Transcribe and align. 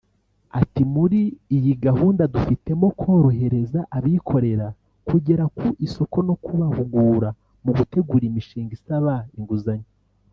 Ati 0.59 0.81
“Muri 0.93 1.19
iyi 1.57 1.73
gahunda 1.85 2.23
dufitemo 2.33 2.87
korohereza 3.01 3.79
abikorera 3.97 4.67
kugera 5.07 5.43
ku 5.57 5.67
isoko 5.85 6.17
no 6.27 6.35
kubahugura 6.43 7.29
mu 7.63 7.71
gutegura 7.77 8.23
imishinga 8.29 8.71
isaba 8.79 9.15
inguzanyo 9.37 9.87